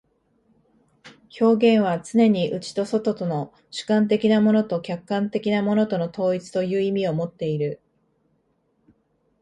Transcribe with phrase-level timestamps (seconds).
[1.39, 7.79] 表現はつねに内と外との、主観的なものと客観的なものとの統一という意味をもっている。